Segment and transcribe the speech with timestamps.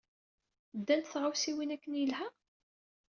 [0.77, 2.27] Ddant tɣawsiwin akken yelha?